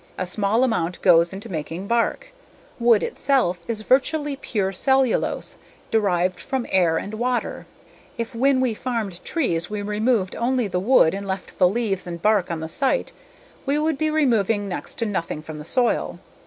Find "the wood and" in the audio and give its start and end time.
10.67-11.27